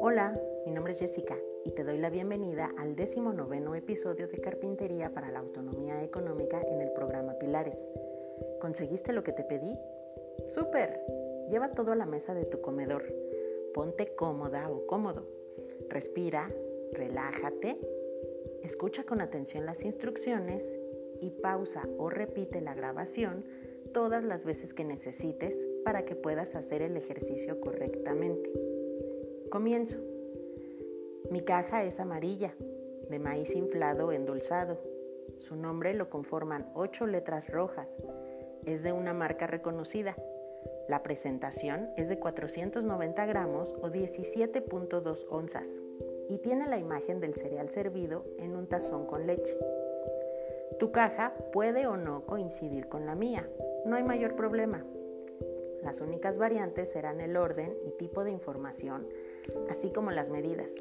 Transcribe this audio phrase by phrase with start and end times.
[0.00, 4.38] Hola, mi nombre es Jessica y te doy la bienvenida al décimo noveno episodio de
[4.38, 7.90] Carpintería para la Autonomía Económica en el programa Pilares.
[8.60, 9.76] ¿Conseguiste lo que te pedí?
[10.46, 11.00] ¡Súper!
[11.48, 13.12] Lleva todo a la mesa de tu comedor.
[13.74, 15.26] Ponte cómoda o cómodo.
[15.88, 16.52] Respira,
[16.92, 17.80] relájate,
[18.62, 20.78] escucha con atención las instrucciones
[21.20, 23.44] y pausa o repite la grabación
[23.92, 28.50] todas las veces que necesites para que puedas hacer el ejercicio correctamente.
[29.50, 29.98] Comienzo.
[31.30, 32.54] Mi caja es amarilla,
[33.08, 34.78] de maíz inflado endulzado.
[35.38, 38.02] Su nombre lo conforman ocho letras rojas.
[38.64, 40.16] Es de una marca reconocida.
[40.88, 45.80] La presentación es de 490 gramos o 17.2 onzas
[46.28, 49.56] y tiene la imagen del cereal servido en un tazón con leche.
[50.78, 53.48] Tu caja puede o no coincidir con la mía,
[53.88, 54.84] no hay mayor problema.
[55.82, 59.08] Las únicas variantes serán el orden y tipo de información,
[59.70, 60.74] así como las medidas.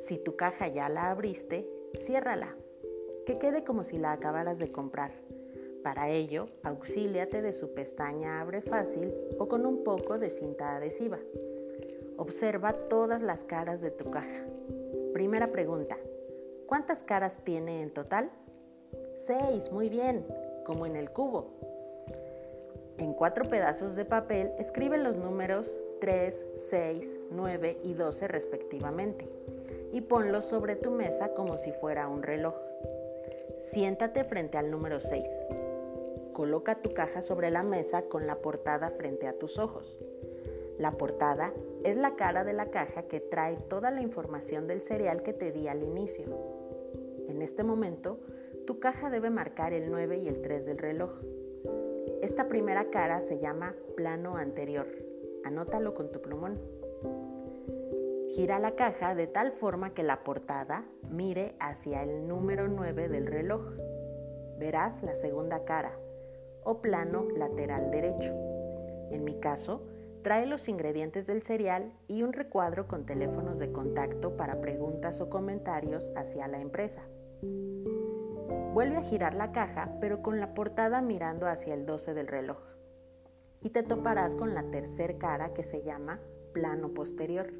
[0.00, 2.56] Si tu caja ya la abriste, ciérrala,
[3.26, 5.12] que quede como si la acabaras de comprar.
[5.82, 11.18] Para ello, auxíliate de su pestaña Abre Fácil o con un poco de cinta adhesiva.
[12.16, 14.46] Observa todas las caras de tu caja.
[15.12, 15.98] Primera pregunta,
[16.66, 18.30] ¿cuántas caras tiene en total?
[19.14, 20.26] Seis, muy bien,
[20.64, 21.73] como en el cubo.
[22.96, 29.28] En cuatro pedazos de papel escribe los números 3, 6, 9 y 12 respectivamente
[29.92, 32.54] y ponlos sobre tu mesa como si fuera un reloj.
[33.62, 35.24] Siéntate frente al número 6.
[36.32, 39.98] Coloca tu caja sobre la mesa con la portada frente a tus ojos.
[40.78, 41.52] La portada
[41.84, 45.50] es la cara de la caja que trae toda la información del cereal que te
[45.50, 46.24] di al inicio.
[47.28, 48.20] En este momento,
[48.66, 51.12] tu caja debe marcar el 9 y el 3 del reloj.
[52.24, 54.86] Esta primera cara se llama plano anterior.
[55.44, 56.58] Anótalo con tu plumón.
[58.30, 63.26] Gira la caja de tal forma que la portada mire hacia el número 9 del
[63.26, 63.74] reloj.
[64.58, 65.98] Verás la segunda cara
[66.62, 68.32] o plano lateral derecho.
[69.10, 69.82] En mi caso,
[70.22, 75.28] Trae los ingredientes del cereal y un recuadro con teléfonos de contacto para preguntas o
[75.28, 77.02] comentarios hacia la empresa.
[78.74, 82.58] Vuelve a girar la caja, pero con la portada mirando hacia el 12 del reloj.
[83.60, 86.18] Y te toparás con la tercer cara que se llama
[86.52, 87.54] plano posterior.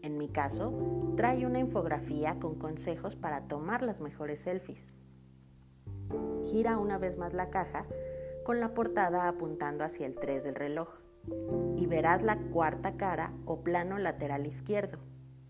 [0.00, 4.94] En mi caso, trae una infografía con consejos para tomar las mejores selfies.
[6.42, 7.84] Gira una vez más la caja
[8.44, 10.88] con la portada apuntando hacia el 3 del reloj
[11.76, 15.00] y verás la cuarta cara o plano lateral izquierdo,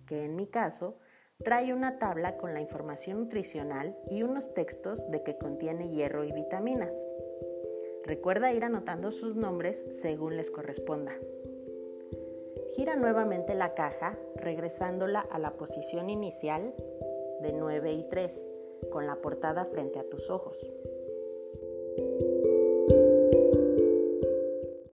[0.05, 0.97] que en mi caso
[1.43, 6.33] trae una tabla con la información nutricional y unos textos de que contiene hierro y
[6.33, 6.95] vitaminas.
[8.05, 11.13] Recuerda ir anotando sus nombres según les corresponda.
[12.75, 16.75] Gira nuevamente la caja, regresándola a la posición inicial
[17.41, 18.49] de 9 y 3,
[18.91, 20.59] con la portada frente a tus ojos.